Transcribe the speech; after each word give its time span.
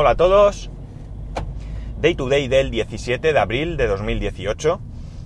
Hola 0.00 0.10
a 0.10 0.14
todos. 0.14 0.70
Day 2.00 2.14
to 2.14 2.28
day 2.28 2.46
del 2.46 2.70
17 2.70 3.32
de 3.32 3.38
abril 3.40 3.76
de 3.76 3.88
2018. 3.88 4.80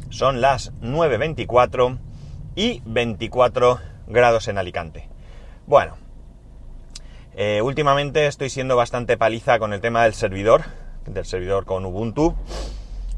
Son 0.09 0.41
las 0.41 0.73
9.24 0.81 1.99
y 2.55 2.81
24 2.87 3.81
grados 4.07 4.49
en 4.49 4.57
Alicante. 4.57 5.11
Bueno, 5.67 5.99
eh, 7.35 7.61
últimamente 7.63 8.27
estoy 8.27 8.49
siendo 8.49 8.75
bastante 8.75 9.19
paliza 9.19 9.59
con 9.59 9.75
el 9.75 9.83
tema 9.83 10.05
del 10.05 10.15
servidor, 10.15 10.63
del 11.05 11.27
servidor 11.27 11.67
con 11.67 11.85
Ubuntu, 11.85 12.35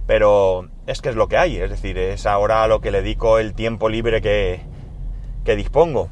pero 0.09 0.69
es 0.89 1.01
que 1.03 1.11
es 1.11 1.15
lo 1.15 1.29
que 1.29 1.37
hay, 1.37 1.59
es 1.59 1.71
decir, 1.71 1.97
es 1.99 2.27
ahora 2.27 2.65
a 2.65 2.67
lo 2.67 2.81
que 2.81 2.91
le 2.91 3.01
dedico 3.01 3.39
el 3.39 3.55
tiempo 3.55 3.89
libre 3.89 4.21
que, 4.21 4.61
que 5.45 5.55
dispongo. 5.55 6.09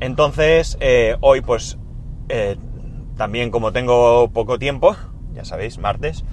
Entonces, 0.00 0.76
eh, 0.78 1.16
hoy 1.22 1.40
pues 1.40 1.78
eh, 2.28 2.58
también 3.18 3.50
como 3.50 3.72
tengo 3.72 4.30
poco 4.32 4.58
tiempo, 4.58 4.96
ya 5.34 5.44
sabéis, 5.44 5.76
martes, 5.76 6.24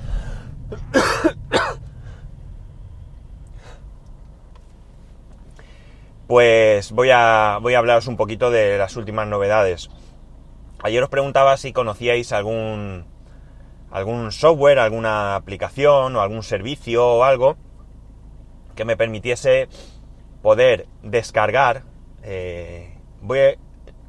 pues 6.27 6.93
voy 6.93 7.09
a, 7.11 7.59
voy 7.61 7.73
a 7.73 7.79
hablaros 7.79 8.07
un 8.07 8.15
poquito 8.15 8.51
de 8.51 8.77
las 8.77 8.95
últimas 8.95 9.27
novedades. 9.27 9.89
Ayer 10.81 11.03
os 11.03 11.09
preguntaba 11.09 11.57
si 11.57 11.73
conocíais 11.73 12.31
algún, 12.31 13.05
algún 13.91 14.31
software, 14.31 14.79
alguna 14.79 15.35
aplicación 15.35 16.15
o 16.15 16.21
algún 16.21 16.43
servicio 16.43 17.05
o 17.05 17.23
algo 17.23 17.57
que 18.75 18.85
me 18.85 18.95
permitiese 18.95 19.67
poder 20.41 20.87
descargar 21.01 21.83
eh, 22.23 22.97
voy 23.21 23.57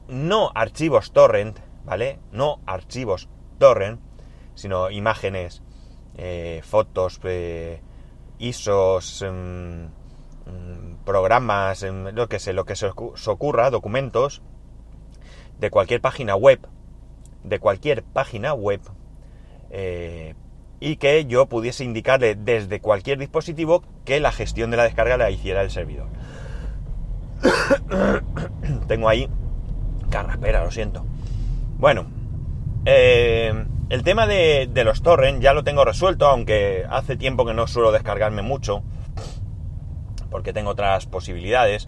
no 0.08 0.50
archivos 0.54 1.12
torrent, 1.12 1.58
¿vale? 1.86 2.18
No 2.32 2.60
archivos 2.66 3.28
torrent, 3.58 4.00
sino 4.54 4.90
imágenes, 4.90 5.62
eh, 6.16 6.60
fotos, 6.64 7.20
eh, 7.24 7.80
ISOs, 8.38 9.22
em, 9.22 9.84
em, 10.46 10.96
programas, 11.04 11.82
em, 11.82 12.12
lo 12.12 12.28
que 12.28 12.38
sé, 12.38 12.52
lo 12.52 12.64
que 12.64 12.76
se 12.76 12.86
ocurra, 12.86 13.70
documentos 13.70 14.42
de 15.58 15.70
cualquier 15.70 16.00
página 16.00 16.36
web, 16.36 16.60
de 17.44 17.58
cualquier 17.60 18.02
página 18.02 18.52
web, 18.52 18.80
eh, 19.70 20.34
y 20.80 20.96
que 20.96 21.24
yo 21.24 21.46
pudiese 21.46 21.84
indicarle 21.84 22.34
desde 22.34 22.80
cualquier 22.80 23.18
dispositivo 23.18 23.82
que 24.04 24.20
la 24.20 24.32
gestión 24.32 24.70
de 24.70 24.76
la 24.76 24.82
descarga 24.84 25.16
la 25.16 25.30
hiciera 25.30 25.62
el 25.62 25.70
servidor. 25.70 26.08
Tengo 28.88 29.08
ahí 29.08 29.28
carraspera, 30.10 30.64
lo 30.64 30.70
siento. 30.70 31.04
Bueno, 31.78 32.06
eh, 32.86 33.52
el 33.90 34.02
tema 34.02 34.26
de, 34.26 34.70
los 34.84 35.02
torrents 35.02 35.42
ya 35.42 35.52
lo 35.52 35.62
tengo 35.62 35.84
resuelto, 35.84 36.26
aunque 36.26 36.86
hace 36.88 37.16
tiempo 37.16 37.44
que 37.44 37.52
no 37.52 37.66
suelo 37.66 37.92
descargarme 37.92 38.40
mucho, 38.40 38.82
porque 40.30 40.54
tengo 40.54 40.70
otras 40.70 41.06
posibilidades. 41.06 41.86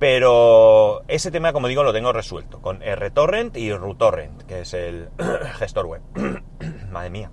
Pero 0.00 1.02
ese 1.08 1.30
tema, 1.30 1.52
como 1.52 1.68
digo, 1.68 1.82
lo 1.82 1.92
tengo 1.92 2.12
resuelto 2.12 2.60
con 2.60 2.80
RTorrent 2.80 3.56
y 3.56 3.72
RuTorrent, 3.72 4.42
que 4.42 4.60
es 4.60 4.74
el 4.74 5.08
gestor 5.58 5.86
web. 5.86 6.02
Madre 6.90 7.10
mía. 7.10 7.30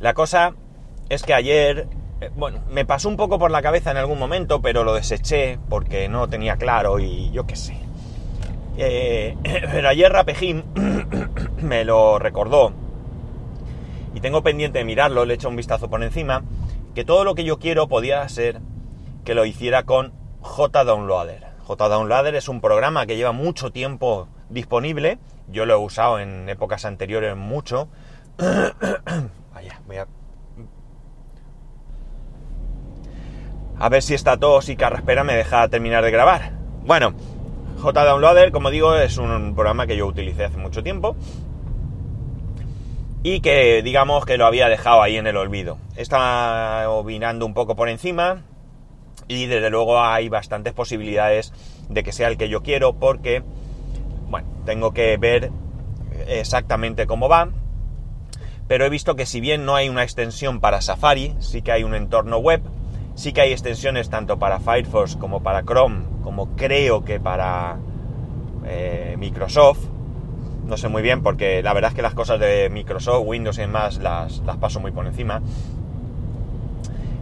La 0.00 0.14
cosa 0.14 0.54
es 1.08 1.22
que 1.22 1.34
ayer, 1.34 1.88
eh, 2.20 2.30
bueno, 2.34 2.62
me 2.68 2.84
pasó 2.84 3.08
un 3.08 3.16
poco 3.16 3.38
por 3.38 3.50
la 3.50 3.62
cabeza 3.62 3.90
en 3.90 3.96
algún 3.96 4.18
momento, 4.18 4.60
pero 4.62 4.84
lo 4.84 4.94
deseché 4.94 5.58
porque 5.68 6.08
no 6.08 6.28
tenía 6.28 6.56
claro 6.56 6.98
y 6.98 7.30
yo 7.32 7.46
qué 7.46 7.56
sé. 7.56 7.85
Eh, 8.76 9.36
pero 9.72 9.88
ayer 9.88 10.12
Rapejim 10.12 10.62
me 11.62 11.84
lo 11.84 12.18
recordó 12.18 12.72
y 14.16 14.20
tengo 14.20 14.42
pendiente 14.42 14.78
de 14.78 14.84
mirarlo, 14.86 15.26
le 15.26 15.34
he 15.34 15.36
hecho 15.36 15.50
un 15.50 15.56
vistazo 15.56 15.90
por 15.90 16.02
encima, 16.02 16.42
que 16.94 17.04
todo 17.04 17.22
lo 17.22 17.34
que 17.34 17.44
yo 17.44 17.58
quiero 17.58 17.86
podía 17.86 18.26
ser 18.30 18.62
que 19.26 19.34
lo 19.34 19.44
hiciera 19.44 19.82
con 19.82 20.14
JDownloader. 20.42 21.48
JDownloader 21.68 22.34
es 22.34 22.48
un 22.48 22.62
programa 22.62 23.04
que 23.04 23.16
lleva 23.16 23.32
mucho 23.32 23.72
tiempo 23.72 24.28
disponible, 24.48 25.18
yo 25.48 25.66
lo 25.66 25.74
he 25.74 25.76
usado 25.76 26.18
en 26.18 26.48
épocas 26.48 26.86
anteriores 26.86 27.36
mucho. 27.36 27.88
Vaya, 29.52 29.82
voy 29.86 29.96
a... 29.98 30.06
A 33.78 33.88
ver 33.90 34.02
si 34.02 34.14
esta 34.14 34.38
tos 34.38 34.70
y 34.70 34.76
carraspera 34.76 35.24
me 35.24 35.34
deja 35.34 35.68
terminar 35.68 36.02
de 36.02 36.10
grabar. 36.10 36.52
Bueno, 36.86 37.12
JDownloader, 37.76 38.52
como 38.52 38.70
digo, 38.70 38.94
es 38.96 39.18
un 39.18 39.54
programa 39.54 39.86
que 39.86 39.96
yo 39.96 40.06
utilicé 40.06 40.44
hace 40.44 40.56
mucho 40.56 40.82
tiempo 40.82 41.16
y 43.22 43.40
que 43.40 43.82
digamos 43.82 44.24
que 44.24 44.38
lo 44.38 44.46
había 44.46 44.68
dejado 44.68 45.02
ahí 45.02 45.16
en 45.16 45.26
el 45.26 45.36
olvido. 45.36 45.78
Estaba 45.96 46.88
opinando 46.88 47.44
un 47.44 47.54
poco 47.54 47.74
por 47.74 47.88
encima 47.88 48.42
y 49.28 49.46
desde 49.46 49.68
luego 49.70 50.00
hay 50.00 50.28
bastantes 50.28 50.72
posibilidades 50.72 51.52
de 51.88 52.04
que 52.04 52.12
sea 52.12 52.28
el 52.28 52.36
que 52.36 52.48
yo 52.48 52.62
quiero 52.62 52.94
porque, 52.94 53.42
bueno, 54.28 54.48
tengo 54.64 54.92
que 54.92 55.16
ver 55.16 55.50
exactamente 56.28 57.06
cómo 57.06 57.28
va. 57.28 57.48
Pero 58.68 58.84
he 58.84 58.90
visto 58.90 59.16
que 59.16 59.26
si 59.26 59.40
bien 59.40 59.64
no 59.64 59.76
hay 59.76 59.88
una 59.88 60.02
extensión 60.02 60.60
para 60.60 60.80
Safari, 60.80 61.34
sí 61.38 61.62
que 61.62 61.72
hay 61.72 61.84
un 61.84 61.94
entorno 61.94 62.38
web, 62.38 62.62
sí 63.14 63.32
que 63.32 63.40
hay 63.40 63.52
extensiones 63.52 64.10
tanto 64.10 64.38
para 64.38 64.60
Firefox 64.60 65.16
como 65.16 65.42
para 65.42 65.62
Chrome, 65.64 66.15
como 66.26 66.56
creo 66.56 67.04
que 67.04 67.20
para 67.20 67.76
eh, 68.66 69.14
Microsoft. 69.16 69.78
No 70.64 70.76
sé 70.76 70.88
muy 70.88 71.00
bien 71.00 71.22
porque 71.22 71.62
la 71.62 71.72
verdad 71.72 71.90
es 71.92 71.94
que 71.94 72.02
las 72.02 72.14
cosas 72.14 72.40
de 72.40 72.68
Microsoft, 72.68 73.22
Windows 73.24 73.58
y 73.58 73.60
demás 73.60 73.98
las, 73.98 74.40
paso 74.60 74.80
muy 74.80 74.90
por 74.90 75.06
encima. 75.06 75.40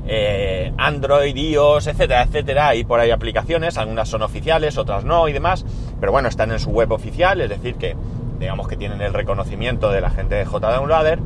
Eh, 0.07 0.73
Android, 0.79 1.37
iOS, 1.37 1.89
etcétera, 1.89 2.23
etcétera. 2.23 2.69
Hay 2.69 2.85
por 2.85 2.99
ahí 2.99 3.11
aplicaciones, 3.11 3.77
algunas 3.77 4.09
son 4.09 4.23
oficiales, 4.23 4.79
otras 4.79 5.05
no 5.05 5.29
y 5.29 5.35
demás. 5.35 5.67
Pero 6.01 6.11
bueno, 6.11 6.31
están 6.31 6.51
en 6.51 6.59
su 6.59 6.71
web 6.71 6.91
oficial, 6.91 7.43
es 7.43 7.51
decir, 7.51 7.75
que 7.75 7.95
digamos 8.41 8.69
que 8.69 8.79
tienen 8.79 9.03
el 9.03 9.13
reconocimiento 9.13 9.91
de 9.91 10.01
la 10.01 10.09
gente 10.09 10.37
de 10.37 10.47
JDownloader. 10.47 11.19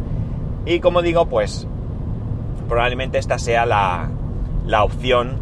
Y 0.67 0.81
como 0.81 1.01
digo, 1.01 1.27
pues 1.27 1.69
probablemente 2.69 3.19
esta 3.19 3.39
sea 3.39 3.67
la, 3.67 4.11
la 4.67 4.83
opción 4.83 5.39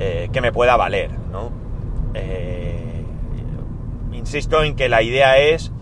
eh, 0.00 0.30
que 0.32 0.40
me 0.40 0.50
pueda 0.50 0.76
valer, 0.76 1.12
¿no? 1.30 1.59
Eh, 2.14 3.04
insisto 4.12 4.62
en 4.62 4.76
que 4.76 4.88
la 4.88 5.02
idea 5.02 5.38
es 5.38 5.72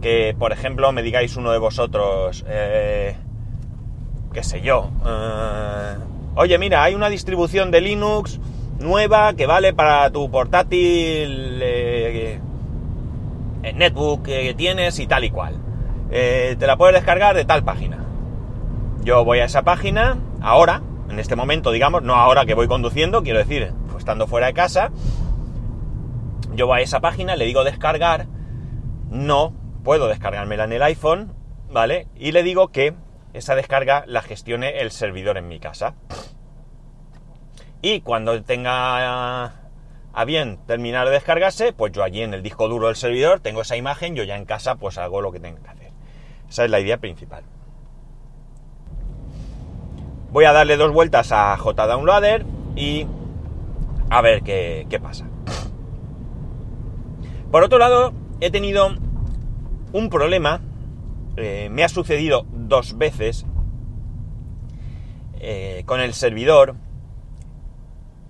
que, 0.00 0.34
por 0.38 0.52
ejemplo, 0.52 0.92
me 0.92 1.02
digáis 1.02 1.36
uno 1.36 1.50
de 1.52 1.58
vosotros, 1.58 2.44
eh, 2.48 3.16
qué 4.32 4.42
sé 4.42 4.60
yo, 4.60 4.90
eh, 5.06 5.96
oye, 6.34 6.58
mira, 6.58 6.84
hay 6.84 6.94
una 6.94 7.08
distribución 7.08 7.70
de 7.70 7.80
Linux 7.80 8.38
nueva 8.78 9.34
que 9.34 9.46
vale 9.46 9.72
para 9.72 10.10
tu 10.10 10.30
portátil, 10.30 11.60
eh, 11.62 12.38
el 13.62 13.78
netbook 13.78 14.24
que 14.24 14.54
tienes 14.54 14.98
y 14.98 15.06
tal 15.06 15.24
y 15.24 15.30
cual. 15.30 15.54
Te 16.08 16.66
la 16.66 16.76
puedes 16.76 16.94
descargar 16.94 17.34
de 17.34 17.44
tal 17.44 17.64
página. 17.64 17.98
Yo 19.02 19.24
voy 19.24 19.40
a 19.40 19.46
esa 19.46 19.62
página, 19.62 20.18
ahora, 20.40 20.82
en 21.10 21.18
este 21.18 21.34
momento, 21.34 21.72
digamos, 21.72 22.02
no 22.02 22.14
ahora 22.14 22.46
que 22.46 22.54
voy 22.54 22.68
conduciendo, 22.68 23.22
quiero 23.22 23.40
decir, 23.40 23.72
pues 23.86 23.98
estando 23.98 24.26
fuera 24.26 24.46
de 24.46 24.54
casa, 24.54 24.90
yo 26.54 26.66
voy 26.66 26.80
a 26.80 26.82
esa 26.82 27.00
página, 27.00 27.36
le 27.36 27.44
digo 27.44 27.64
descargar, 27.64 28.26
no 29.10 29.52
puedo 29.84 30.08
descargármela 30.08 30.64
en 30.64 30.72
el 30.72 30.82
iPhone, 30.82 31.32
¿vale? 31.70 32.08
Y 32.16 32.32
le 32.32 32.42
digo 32.42 32.68
que 32.68 32.94
esa 33.32 33.54
descarga 33.54 34.04
la 34.06 34.22
gestione 34.22 34.80
el 34.80 34.90
servidor 34.90 35.36
en 35.36 35.48
mi 35.48 35.60
casa. 35.60 35.94
Y 37.82 38.00
cuando 38.00 38.42
tenga 38.42 39.44
a 40.16 40.24
bien 40.24 40.58
terminar 40.66 41.06
de 41.06 41.12
descargarse, 41.12 41.74
pues 41.74 41.92
yo 41.92 42.02
allí 42.02 42.22
en 42.22 42.32
el 42.32 42.42
disco 42.42 42.68
duro 42.68 42.86
del 42.86 42.96
servidor 42.96 43.40
tengo 43.40 43.60
esa 43.60 43.76
imagen, 43.76 44.14
yo 44.14 44.24
ya 44.24 44.36
en 44.36 44.46
casa 44.46 44.76
pues 44.76 44.96
hago 44.96 45.20
lo 45.20 45.30
que 45.30 45.40
tengo 45.40 45.62
que 45.62 45.68
hacer. 45.68 45.92
Esa 46.48 46.64
es 46.64 46.70
la 46.70 46.80
idea 46.80 46.96
principal. 46.96 47.44
Voy 50.32 50.46
a 50.46 50.52
darle 50.52 50.78
dos 50.78 50.90
vueltas 50.92 51.32
a 51.32 51.54
JDownloader 51.56 52.46
y 52.74 53.06
a 54.08 54.22
ver 54.22 54.42
qué, 54.42 54.86
qué 54.88 54.98
pasa. 54.98 55.26
Por 57.50 57.62
otro 57.62 57.78
lado, 57.78 58.12
he 58.40 58.50
tenido 58.50 58.88
un 59.92 60.10
problema, 60.10 60.60
eh, 61.36 61.68
me 61.70 61.84
ha 61.84 61.88
sucedido 61.88 62.44
dos 62.52 62.98
veces 62.98 63.46
eh, 65.38 65.84
con 65.86 66.00
el 66.00 66.12
servidor 66.12 66.74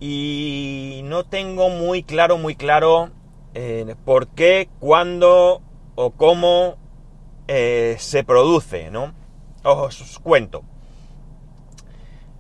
y 0.00 1.00
no 1.04 1.24
tengo 1.24 1.70
muy 1.70 2.02
claro, 2.02 2.36
muy 2.36 2.56
claro 2.56 3.10
eh, 3.54 3.94
por 4.04 4.28
qué, 4.28 4.68
cuándo 4.80 5.62
o 5.94 6.10
cómo 6.10 6.76
se 7.48 8.24
produce, 8.24 8.90
¿no? 8.90 9.14
Os 9.62 10.18
cuento. 10.18 10.62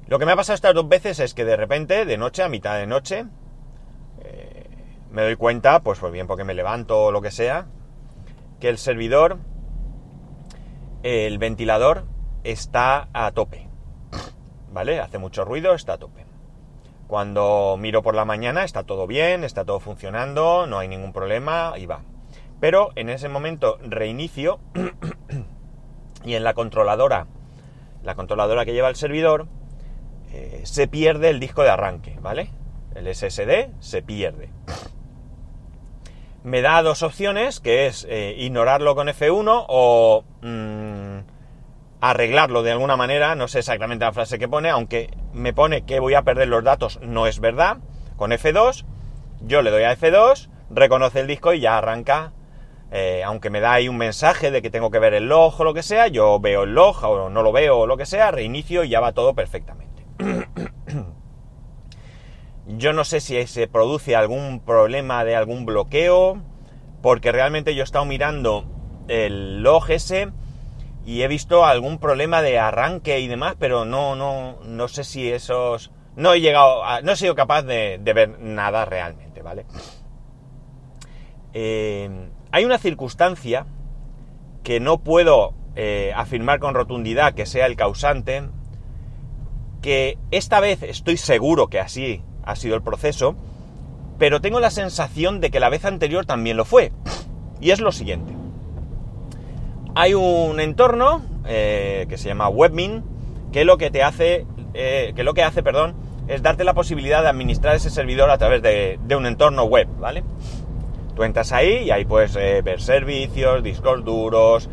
Lo 0.08 0.18
que 0.18 0.26
me 0.26 0.32
ha 0.32 0.36
pasado 0.36 0.56
estas 0.56 0.74
dos 0.74 0.88
veces 0.88 1.20
es 1.20 1.32
que 1.32 1.44
de 1.44 1.56
repente, 1.56 2.04
de 2.04 2.18
noche, 2.18 2.42
a 2.42 2.48
mitad 2.48 2.76
de 2.76 2.86
noche, 2.86 3.24
me 5.16 5.22
doy 5.22 5.36
cuenta, 5.36 5.80
pues, 5.80 5.98
pues 5.98 6.12
bien 6.12 6.26
porque 6.26 6.44
me 6.44 6.52
levanto 6.52 7.04
o 7.04 7.10
lo 7.10 7.22
que 7.22 7.30
sea, 7.30 7.68
que 8.60 8.68
el 8.68 8.76
servidor 8.76 9.38
el 11.02 11.38
ventilador 11.38 12.04
está 12.44 13.08
a 13.14 13.32
tope. 13.32 13.66
¿Vale? 14.70 15.00
Hace 15.00 15.16
mucho 15.16 15.46
ruido, 15.46 15.72
está 15.72 15.94
a 15.94 15.98
tope. 15.98 16.26
Cuando 17.06 17.76
miro 17.78 18.02
por 18.02 18.14
la 18.14 18.26
mañana 18.26 18.62
está 18.62 18.82
todo 18.82 19.06
bien, 19.06 19.42
está 19.42 19.64
todo 19.64 19.80
funcionando, 19.80 20.66
no 20.66 20.78
hay 20.78 20.88
ningún 20.88 21.14
problema 21.14 21.72
y 21.78 21.86
va. 21.86 22.02
Pero 22.60 22.90
en 22.94 23.08
ese 23.08 23.30
momento 23.30 23.78
reinicio 23.80 24.60
y 26.26 26.34
en 26.34 26.44
la 26.44 26.52
controladora, 26.52 27.26
la 28.02 28.16
controladora 28.16 28.66
que 28.66 28.74
lleva 28.74 28.90
el 28.90 28.96
servidor, 28.96 29.46
eh, 30.30 30.60
se 30.64 30.88
pierde 30.88 31.30
el 31.30 31.40
disco 31.40 31.62
de 31.62 31.70
arranque, 31.70 32.18
¿vale? 32.20 32.50
El 32.94 33.06
SSD 33.14 33.70
se 33.80 34.02
pierde. 34.02 34.50
Me 36.46 36.62
da 36.62 36.80
dos 36.80 37.02
opciones, 37.02 37.58
que 37.58 37.88
es 37.88 38.06
eh, 38.08 38.36
ignorarlo 38.38 38.94
con 38.94 39.08
F1 39.08 39.64
o 39.66 40.22
mm, 40.42 41.18
arreglarlo 42.00 42.62
de 42.62 42.70
alguna 42.70 42.96
manera, 42.96 43.34
no 43.34 43.48
sé 43.48 43.58
exactamente 43.58 44.04
la 44.04 44.12
frase 44.12 44.38
que 44.38 44.46
pone, 44.46 44.70
aunque 44.70 45.10
me 45.32 45.52
pone 45.52 45.84
que 45.84 45.98
voy 45.98 46.14
a 46.14 46.22
perder 46.22 46.46
los 46.46 46.62
datos, 46.62 47.00
no 47.02 47.26
es 47.26 47.40
verdad, 47.40 47.78
con 48.16 48.30
F2, 48.30 48.84
yo 49.40 49.60
le 49.60 49.72
doy 49.72 49.82
a 49.82 49.98
F2, 49.98 50.48
reconoce 50.70 51.18
el 51.18 51.26
disco 51.26 51.52
y 51.52 51.58
ya 51.58 51.78
arranca, 51.78 52.32
eh, 52.92 53.24
aunque 53.24 53.50
me 53.50 53.58
da 53.58 53.72
ahí 53.72 53.88
un 53.88 53.96
mensaje 53.96 54.52
de 54.52 54.62
que 54.62 54.70
tengo 54.70 54.92
que 54.92 55.00
ver 55.00 55.14
el 55.14 55.28
log 55.28 55.60
o 55.60 55.64
lo 55.64 55.74
que 55.74 55.82
sea, 55.82 56.06
yo 56.06 56.38
veo 56.38 56.62
el 56.62 56.74
log 56.74 57.02
o 57.02 57.28
no 57.28 57.42
lo 57.42 57.50
veo 57.50 57.76
o 57.76 57.86
lo 57.88 57.96
que 57.96 58.06
sea, 58.06 58.30
reinicio 58.30 58.84
y 58.84 58.90
ya 58.90 59.00
va 59.00 59.10
todo 59.10 59.34
perfectamente. 59.34 60.06
yo 62.66 62.92
no 62.92 63.04
sé 63.04 63.20
si 63.20 63.46
se 63.46 63.68
produce 63.68 64.16
algún 64.16 64.60
problema 64.60 65.24
de 65.24 65.36
algún 65.36 65.66
bloqueo, 65.66 66.42
porque 67.00 67.30
realmente 67.32 67.74
yo 67.74 67.82
he 67.82 67.84
estado 67.84 68.04
mirando 68.04 68.64
el 69.08 69.62
log 69.62 69.90
ese 69.90 70.28
y 71.04 71.22
he 71.22 71.28
visto 71.28 71.64
algún 71.64 71.98
problema 71.98 72.42
de 72.42 72.58
arranque 72.58 73.20
y 73.20 73.28
demás, 73.28 73.54
pero 73.58 73.84
no, 73.84 74.16
no, 74.16 74.58
no 74.64 74.88
sé 74.88 75.04
si 75.04 75.30
esos... 75.30 75.92
No 76.16 76.32
he 76.32 76.40
llegado, 76.40 76.82
a, 76.82 77.02
no 77.02 77.12
he 77.12 77.16
sido 77.16 77.34
capaz 77.34 77.62
de, 77.62 78.00
ver 78.02 78.40
nada 78.40 78.86
realmente, 78.86 79.42
¿vale? 79.42 79.66
Eh, 81.52 82.08
hay 82.50 82.64
una 82.64 82.78
circunstancia 82.78 83.66
que 84.64 84.80
no 84.80 84.98
puedo 84.98 85.54
eh, 85.76 86.12
afirmar 86.16 86.58
con 86.58 86.74
rotundidad 86.74 87.34
que 87.34 87.46
sea 87.46 87.66
el 87.66 87.76
causante, 87.76 88.48
que 89.82 90.18
esta 90.30 90.58
vez 90.58 90.82
estoy 90.82 91.18
seguro 91.18 91.68
que 91.68 91.78
así 91.78 92.22
ha 92.46 92.56
sido 92.56 92.76
el 92.76 92.82
proceso, 92.82 93.34
pero 94.18 94.40
tengo 94.40 94.60
la 94.60 94.70
sensación 94.70 95.40
de 95.40 95.50
que 95.50 95.60
la 95.60 95.68
vez 95.68 95.84
anterior 95.84 96.24
también 96.24 96.56
lo 96.56 96.64
fue. 96.64 96.92
Y 97.60 97.70
es 97.70 97.80
lo 97.80 97.92
siguiente. 97.92 98.32
Hay 99.94 100.14
un 100.14 100.60
entorno 100.60 101.22
eh, 101.46 102.06
que 102.08 102.18
se 102.18 102.28
llama 102.28 102.48
WebMin, 102.48 103.02
que 103.52 103.64
lo 103.64 103.78
que 103.78 103.90
te 103.90 104.02
hace, 104.02 104.46
eh, 104.74 105.12
que 105.16 105.24
lo 105.24 105.34
que 105.34 105.42
hace, 105.42 105.62
perdón, 105.62 105.94
es 106.28 106.42
darte 106.42 106.64
la 106.64 106.74
posibilidad 106.74 107.22
de 107.22 107.28
administrar 107.28 107.74
ese 107.76 107.90
servidor 107.90 108.30
a 108.30 108.38
través 108.38 108.62
de, 108.62 108.98
un 109.16 109.26
entorno 109.26 109.64
web, 109.64 109.88
¿vale? 109.98 110.24
Tú 111.14 111.22
entras 111.22 111.52
ahí 111.52 111.84
y 111.84 111.90
ahí 111.90 112.04
puedes 112.04 112.36
eh, 112.36 112.60
ver 112.62 112.80
servicios, 112.80 113.62
discos 113.62 114.04
duros, 114.04 114.68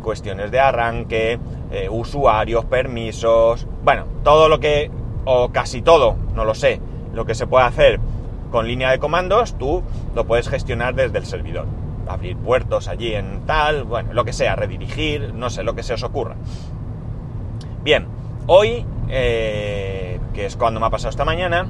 cuestiones 0.00 0.50
de 0.50 0.58
arranque, 0.58 1.38
usuarios, 1.90 2.64
permisos, 2.64 3.66
bueno, 3.84 4.06
todo 4.24 4.48
lo 4.48 4.58
que, 4.58 4.90
o 5.26 5.50
casi 5.50 5.82
todo, 5.82 6.16
no 6.34 6.46
lo 6.46 6.54
sé, 6.54 6.80
lo 7.16 7.26
que 7.26 7.34
se 7.34 7.48
puede 7.48 7.64
hacer 7.64 7.98
con 8.52 8.68
línea 8.68 8.90
de 8.92 9.00
comandos, 9.00 9.58
tú 9.58 9.82
lo 10.14 10.24
puedes 10.26 10.48
gestionar 10.48 10.94
desde 10.94 11.18
el 11.18 11.26
servidor 11.26 11.66
abrir 12.08 12.36
puertos 12.36 12.88
allí 12.88 13.14
en 13.14 13.46
tal, 13.46 13.84
bueno, 13.84 14.12
lo 14.12 14.24
que 14.24 14.32
sea, 14.32 14.56
redirigir, 14.56 15.34
no 15.34 15.50
sé, 15.50 15.62
lo 15.62 15.74
que 15.74 15.82
se 15.82 15.94
os 15.94 16.02
ocurra. 16.02 16.36
Bien, 17.82 18.06
hoy, 18.46 18.84
eh, 19.08 20.18
que 20.32 20.46
es 20.46 20.56
cuando 20.56 20.80
me 20.80 20.86
ha 20.86 20.90
pasado 20.90 21.10
esta 21.10 21.24
mañana, 21.24 21.66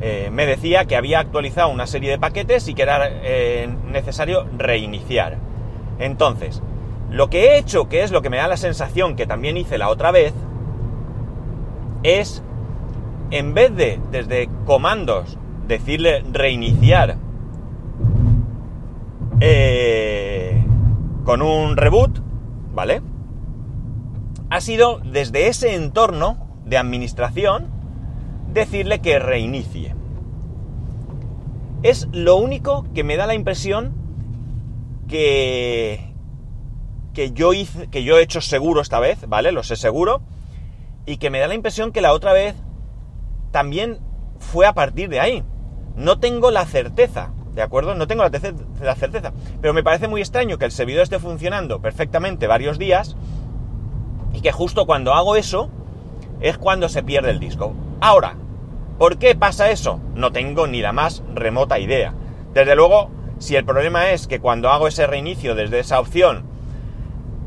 eh, 0.00 0.30
me 0.32 0.46
decía 0.46 0.84
que 0.84 0.96
había 0.96 1.18
actualizado 1.20 1.70
una 1.70 1.86
serie 1.86 2.10
de 2.10 2.18
paquetes 2.18 2.68
y 2.68 2.74
que 2.74 2.82
era 2.82 3.08
eh, 3.08 3.68
necesario 3.86 4.46
reiniciar. 4.56 5.38
Entonces, 5.98 6.62
lo 7.10 7.30
que 7.30 7.46
he 7.46 7.58
hecho, 7.58 7.88
que 7.88 8.02
es 8.02 8.12
lo 8.12 8.22
que 8.22 8.30
me 8.30 8.36
da 8.36 8.48
la 8.48 8.56
sensación 8.56 9.16
que 9.16 9.26
también 9.26 9.56
hice 9.56 9.78
la 9.78 9.88
otra 9.88 10.10
vez, 10.12 10.34
es, 12.04 12.44
en 13.30 13.54
vez 13.54 13.74
de 13.74 14.00
desde 14.10 14.48
comandos 14.64 15.38
decirle 15.66 16.24
reiniciar 16.32 17.16
eh, 19.40 20.64
con 21.24 21.42
un 21.42 21.76
reboot, 21.76 22.20
¿vale? 22.74 23.02
Ha 24.50 24.60
sido 24.60 24.98
desde 25.00 25.48
ese 25.48 25.74
entorno 25.74 26.48
de 26.64 26.78
administración 26.78 27.68
decirle 28.52 29.00
que 29.00 29.18
reinicie. 29.18 29.94
Es 31.82 32.08
lo 32.12 32.36
único 32.36 32.86
que 32.94 33.04
me 33.04 33.16
da 33.16 33.26
la 33.26 33.34
impresión 33.34 33.94
que, 35.06 36.12
que 37.12 37.32
yo 37.32 37.52
hice, 37.52 37.88
que 37.88 38.02
yo 38.02 38.18
he 38.18 38.22
hecho 38.22 38.40
seguro 38.40 38.80
esta 38.80 38.98
vez, 38.98 39.28
¿vale? 39.28 39.52
Lo 39.52 39.62
sé 39.62 39.76
seguro. 39.76 40.22
Y 41.06 41.18
que 41.18 41.30
me 41.30 41.38
da 41.38 41.48
la 41.48 41.54
impresión 41.54 41.92
que 41.92 42.00
la 42.00 42.12
otra 42.12 42.32
vez 42.32 42.54
también 43.50 43.98
fue 44.38 44.66
a 44.66 44.72
partir 44.72 45.08
de 45.08 45.20
ahí. 45.20 45.44
No 45.96 46.18
tengo 46.18 46.50
la 46.50 46.64
certeza. 46.64 47.32
¿De 47.54 47.62
acuerdo? 47.62 47.94
No 47.94 48.06
tengo 48.06 48.22
la, 48.22 48.94
certeza. 48.94 49.32
Pero 49.60 49.74
me 49.74 49.82
parece 49.82 50.06
muy 50.06 50.20
extraño 50.20 50.58
que 50.58 50.64
el 50.64 50.70
servidor 50.70 51.02
esté 51.02 51.18
funcionando 51.18 51.80
perfectamente 51.80 52.46
varios 52.46 52.78
días 52.78 53.16
y 54.32 54.40
que 54.40 54.52
justo 54.52 54.86
cuando 54.86 55.12
hago 55.12 55.34
eso 55.34 55.70
es 56.40 56.56
cuando 56.56 56.88
se 56.88 57.02
pierde 57.02 57.30
el 57.30 57.40
disco. 57.40 57.74
Ahora, 58.00 58.36
¿por 58.96 59.18
qué 59.18 59.34
pasa 59.34 59.70
eso? 59.70 60.00
No 60.14 60.30
tengo 60.30 60.68
ni 60.68 60.80
la 60.80 60.92
más 60.92 61.24
remota 61.34 61.80
idea. 61.80 62.14
Desde 62.54 62.76
luego, 62.76 63.10
si 63.38 63.56
el 63.56 63.64
problema 63.64 64.10
es 64.10 64.28
que 64.28 64.40
cuando 64.40 64.70
hago 64.70 64.86
ese 64.86 65.08
reinicio 65.08 65.56
desde 65.56 65.80
esa 65.80 65.98
opción 65.98 66.47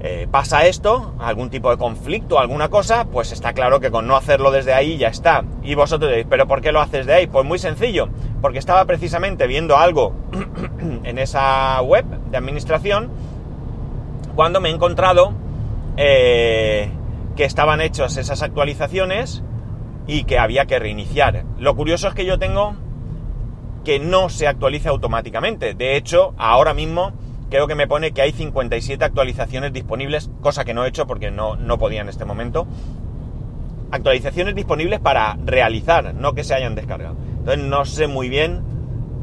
eh, 0.04 0.28
pasa 0.32 0.66
esto, 0.66 1.14
algún 1.20 1.52
tipo 1.52 1.70
de 1.70 1.78
conflicto, 1.78 2.40
alguna 2.40 2.70
cosa, 2.70 3.06
pues 3.06 3.32
está 3.32 3.54
claro 3.54 3.80
que 3.80 3.92
con 3.92 4.08
no 4.08 4.16
hacerlo 4.16 4.50
desde 4.50 4.74
ahí 4.74 4.98
ya 4.98 5.10
está. 5.10 5.44
Y 5.62 5.76
vosotros 5.76 6.10
diréis, 6.10 6.26
¿pero 6.28 6.48
por 6.48 6.60
qué 6.60 6.72
lo 6.72 6.82
haces 6.82 7.06
de 7.06 7.14
ahí? 7.14 7.28
Pues 7.28 7.46
muy 7.46 7.60
sencillo, 7.60 8.10
porque 8.42 8.58
estaba 8.58 8.86
precisamente 8.86 9.46
viendo 9.46 9.78
algo 9.78 10.16
en 11.04 11.20
esa 11.20 11.80
web 11.84 12.06
de 12.32 12.38
administración 12.38 13.12
cuando 14.36 14.60
me 14.60 14.70
he 14.70 14.72
encontrado 14.72 15.34
eh, 15.98 16.90
que 17.36 17.44
estaban 17.44 17.80
hechas 17.80 18.18
esas 18.18 18.42
actualizaciones 18.42 19.44
y 20.08 20.24
que 20.24 20.40
había 20.40 20.66
que 20.66 20.80
reiniciar. 20.80 21.46
Lo 21.60 21.76
curioso 21.76 22.08
es 22.08 22.16
que 22.16 22.26
yo 22.26 22.40
tengo 22.40 22.74
que 23.84 24.00
no 24.00 24.30
se 24.30 24.48
actualiza 24.48 24.90
automáticamente. 24.90 25.76
De 25.76 25.96
hecho, 25.96 26.34
ahora 26.38 26.74
mismo 26.74 27.14
creo 27.52 27.68
que 27.68 27.76
me 27.76 27.86
pone 27.86 28.14
que 28.14 28.22
hay 28.22 28.32
57 28.32 29.04
actualizaciones 29.04 29.74
disponibles, 29.74 30.32
cosa 30.40 30.64
que 30.64 30.74
no 30.74 30.86
he 30.86 30.88
hecho 30.88 31.06
porque 31.06 31.30
no, 31.32 31.58
no 31.58 31.78
podía 31.78 32.02
en 32.02 32.10
este 32.10 32.24
momento. 32.24 32.66
Actualizaciones 33.92 34.56
disponibles 34.56 35.02
para 35.02 35.38
realizar, 35.46 36.16
no 36.16 36.34
que 36.34 36.46
se 36.46 36.56
hayan 36.56 36.76
descargado. 36.76 37.18
Entonces 37.38 37.64
no 37.64 37.84
sé 37.84 38.08
muy 38.08 38.30
bien 38.30 38.64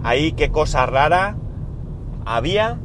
ahí 0.04 0.32
qué 0.32 0.50
cosa 0.50 0.84
rara 0.84 1.36
había 2.26 2.78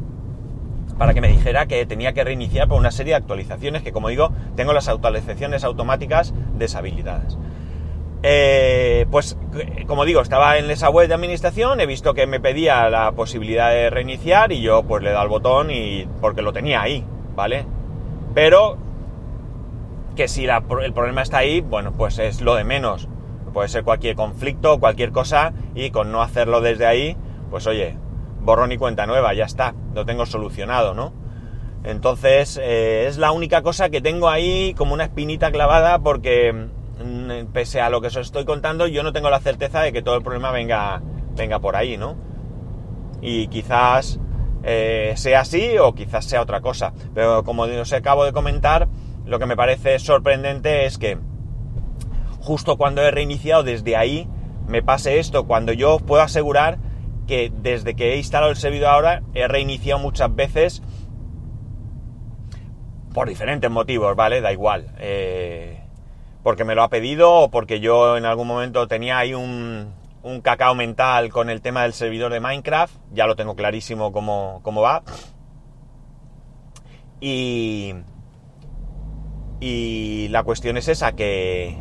para 0.97 1.13
que 1.13 1.19
me 1.19 1.27
dijera 1.27 1.65
que 1.65 1.85
tenía 1.85 2.13
que 2.13 2.23
reiniciar 2.23 2.69
por 2.69 2.79
una 2.79 2.91
serie 2.91 3.12
de 3.12 3.17
actualizaciones 3.17 3.81
que 3.81 3.91
como 3.91 4.07
digo 4.07 4.31
tengo 4.55 4.71
las 4.71 4.88
actualizaciones 4.88 5.65
automáticas 5.65 6.33
deshabilitadas. 6.57 7.38
Eh, 8.25 9.06
pues 9.12 9.38
como 9.86 10.06
digo, 10.06 10.22
estaba 10.22 10.58
en 10.58 10.72
esa 10.72 10.89
web 10.89 11.10
de 11.10 11.13
administración, 11.13 11.82
he 11.82 11.86
visto 11.86 12.13
que 12.13 12.25
me 12.25 12.39
pedía 12.39 12.89
la 12.89 13.12
posibilidad 13.12 13.70
de 13.70 13.89
reiniciar 13.89 14.53
y 14.53 14.62
yo 14.62 14.84
pues 14.84 15.03
le 15.03 15.10
he 15.10 15.12
dado 15.12 15.24
al 15.24 15.30
botón 15.30 15.70
y 15.72 16.08
porque 16.22 16.42
lo 16.42 16.53
tenía 16.53 16.82
ahí, 16.82 17.06
¿vale? 17.36 17.65
Pero 18.34 18.77
que 20.15 20.30
si 20.30 20.46
el 20.46 20.94
problema 20.94 21.22
está 21.22 21.39
ahí, 21.39 21.60
bueno, 21.60 21.92
pues 21.98 22.18
es 22.18 22.42
lo 22.42 22.56
de 22.56 22.63
menos. 22.63 23.10
Puede 23.53 23.68
ser 23.68 23.84
cualquier 23.84 24.15
conflicto, 24.15 24.80
cualquier 24.80 25.12
cosa 25.12 25.53
y 25.75 25.92
con 25.92 26.12
no 26.12 26.22
hacerlo 26.22 26.62
desde 26.62 26.86
ahí, 26.86 27.18
pues 27.51 27.68
oye, 27.68 27.98
borrón 28.39 28.72
y 28.72 28.77
cuenta 28.77 29.06
nueva, 29.06 29.34
ya 29.34 29.46
está, 29.46 29.75
lo 29.94 30.06
tengo 30.06 30.25
solucionado, 30.25 30.94
¿no? 30.94 31.13
Entonces 31.84 32.58
eh, 32.62 33.06
es 33.08 33.18
la 33.18 33.32
única 33.32 33.62
cosa 33.62 33.89
que 33.89 34.00
tengo 34.00 34.30
ahí 34.30 34.74
como 34.75 34.94
una 34.94 35.03
espinita 35.03 35.51
clavada 35.51 36.00
porque 36.00 36.70
pese 37.51 37.81
a 37.81 37.89
lo 37.89 38.01
que 38.01 38.07
os 38.07 38.15
estoy 38.15 38.45
contando, 38.45 38.88
yo 38.88 39.03
no 39.03 39.13
tengo 39.13 39.29
la 39.29 39.39
certeza 39.39 39.81
de 39.81 39.91
que 39.91 40.01
todo 40.01 40.15
el 40.15 40.23
problema 40.23 40.51
venga, 40.51 41.01
venga 41.35 41.59
por 41.59 41.75
ahí, 41.75 41.97
¿no? 41.97 42.15
Y 43.21 43.47
quizás 43.47 44.19
eh, 44.63 45.13
sea 45.15 45.41
así 45.41 45.77
o 45.77 45.93
quizás 45.93 46.25
sea 46.25 46.41
otra 46.41 46.62
cosa. 46.62 46.93
Pero 47.13 47.43
como 47.43 47.63
os 47.63 47.93
acabo 47.93 48.25
de 48.25 48.33
comentar, 48.33 48.88
lo 49.25 49.39
que 49.39 49.45
me 49.45 49.55
parece 49.55 50.00
sorprendente 50.00 50.85
es 50.85 50.97
que 50.97 51.17
justo 52.39 52.77
cuando 52.77 53.01
he 53.01 53.12
reiniciado 53.12 53.63
desde 53.63 53.95
ahí, 53.95 54.27
me 54.67 54.81
pase 54.81 55.19
esto, 55.19 55.45
cuando 55.45 55.73
yo 55.73 56.00
puedo 56.00 56.21
asegurar 56.21 56.77
que 57.27 57.51
desde 57.55 57.95
que 57.95 58.13
he 58.13 58.17
instalado 58.17 58.51
el 58.51 58.57
servidor 58.57 58.89
ahora, 58.89 59.23
he 59.33 59.47
reiniciado 59.47 60.00
muchas 60.00 60.33
veces 60.35 60.81
por 63.13 63.29
diferentes 63.29 63.69
motivos, 63.69 64.15
¿vale? 64.15 64.41
Da 64.41 64.51
igual. 64.51 64.93
Eh, 64.97 65.82
porque 66.43 66.65
me 66.65 66.75
lo 66.75 66.83
ha 66.83 66.89
pedido 66.89 67.31
o 67.31 67.50
porque 67.50 67.79
yo 67.79 68.17
en 68.17 68.25
algún 68.25 68.47
momento 68.47 68.88
tenía 68.88 69.17
ahí 69.17 69.33
un, 69.33 69.93
cacao 70.43 70.75
mental 70.75 71.29
con 71.29 71.50
el 71.50 71.62
tema 71.62 71.83
del 71.83 71.93
servidor 71.93 72.31
de 72.31 72.39
Minecraft, 72.39 72.93
ya 73.12 73.25
lo 73.25 73.35
tengo 73.35 73.55
clarísimo 73.55 74.12
cómo, 74.12 74.59
cómo 74.62 74.81
va. 74.81 75.03
Y, 77.19 77.93
y 79.62 80.27
la 80.29 80.43
cuestión 80.43 80.75
es 80.75 80.89
esa, 80.89 81.13
que, 81.13 81.77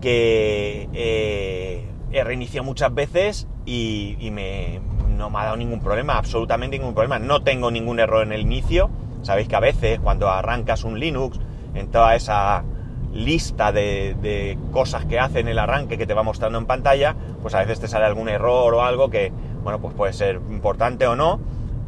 que 0.00 0.88
eh, 0.94 1.86
he 2.12 2.24
reiniciado 2.24 2.64
muchas 2.64 2.94
veces 2.94 3.46
y, 3.66 4.16
y 4.18 4.30
me, 4.30 4.80
no 5.20 5.28
me 5.28 5.38
ha 5.38 5.44
dado 5.44 5.56
ningún 5.56 5.80
problema, 5.80 6.16
absolutamente 6.16 6.78
ningún 6.78 6.94
problema. 6.94 7.18
No 7.18 7.42
tengo 7.42 7.70
ningún 7.70 8.00
error 8.00 8.26
en 8.26 8.32
el 8.32 8.40
inicio. 8.40 8.90
Sabéis 9.22 9.48
que 9.48 9.56
a 9.56 9.60
veces 9.60 10.00
cuando 10.00 10.30
arrancas 10.30 10.82
un 10.84 10.98
Linux, 10.98 11.38
en 11.74 11.90
toda 11.90 12.14
esa 12.14 12.64
lista 13.12 13.72
de, 13.72 14.58
cosas 14.72 15.04
que 15.04 15.18
hace 15.18 15.40
en 15.40 15.48
el 15.48 15.58
arranque 15.58 15.98
que 15.98 16.06
te 16.06 16.14
va 16.14 16.22
mostrando 16.22 16.58
en 16.58 16.66
pantalla, 16.66 17.16
pues 17.42 17.54
a 17.54 17.60
veces 17.60 17.80
te 17.80 17.88
sale 17.88 18.04
algún 18.04 18.28
error 18.28 18.72
o 18.74 18.82
algo 18.82 19.10
que, 19.10 19.32
bueno, 19.62 19.80
pues 19.80 19.94
puede 19.94 20.12
ser 20.12 20.40
importante 20.50 21.06
o 21.06 21.16
no, 21.16 21.40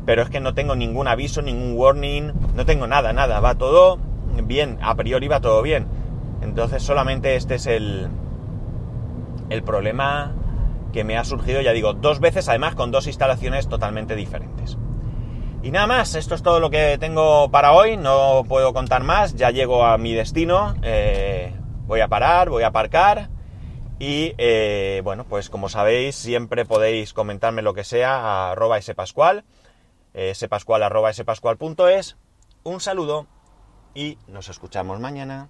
pero 0.05 0.23
es 0.23 0.31
que 0.31 0.41
no 0.41 0.55
tengo 0.55 0.75
ningún 0.75 1.07
aviso, 1.09 1.43
ningún 1.43 1.75
warning, 1.77 2.33
no 2.57 2.65
tengo 2.67 2.87
nada, 2.87 3.13
nada, 3.13 3.41
va 3.41 3.55
todo 3.55 3.99
bien, 4.45 4.79
a 4.83 4.95
priori 4.95 5.29
va 5.29 5.41
todo 5.41 5.63
bien. 5.63 5.87
Entonces 6.43 6.83
solamente 6.83 7.37
este 7.37 7.55
es 7.55 7.67
el, 7.67 8.09
el 9.49 9.63
problema 9.63 10.33
que 10.93 11.05
me 11.05 11.17
ha 11.17 11.25
surgido, 11.25 11.61
ya 11.61 11.73
digo, 11.73 11.95
dos 11.95 12.21
veces, 12.21 12.49
además 12.49 12.75
con 12.75 12.91
dos 12.91 13.07
instalaciones 13.07 13.69
totalmente 13.69 14.17
diferentes. 14.17 14.77
Y 15.63 15.71
nada 15.71 15.87
más, 15.87 16.17
esto 16.17 16.35
es 16.35 16.43
todo 16.43 16.59
lo 16.59 16.71
que 16.71 16.99
tengo 16.99 17.49
para 17.53 17.73
hoy, 17.73 17.97
no 17.97 18.43
puedo 18.49 18.73
contar 18.73 19.05
más, 19.05 19.37
ya 19.37 19.51
llego 19.51 19.85
a 19.85 19.97
mi 19.97 20.13
destino, 20.13 20.75
eh, 20.83 21.55
voy 21.87 22.01
a 22.01 22.09
parar, 22.09 22.51
voy 22.51 22.65
a 22.65 22.69
aparcar 22.69 23.29
y 24.01 24.35
eh, 24.39 25.03
bueno, 25.05 25.25
pues 25.25 25.49
como 25.49 25.69
sabéis 25.69 26.17
siempre 26.17 26.65
podéis 26.65 27.13
comentarme 27.13 27.63
lo 27.63 27.75
que 27.75 27.85
sea 27.85 28.17
a 28.17 28.51
arroba 28.51 28.83
spascual, 28.83 29.45
eh, 30.15 30.35
spascual 30.35 30.83
arroba 30.83 31.13
spascual.es, 31.13 32.17
un 32.65 32.81
saludo 32.81 33.29
y 33.95 34.19
nos 34.27 34.49
escuchamos 34.49 34.99
mañana. 34.99 35.49